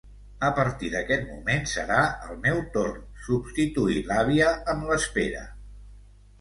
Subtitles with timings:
[0.45, 1.99] A partir d'aquest moment serà
[2.29, 5.49] el meu torn, substituir l'àvia en l'espera...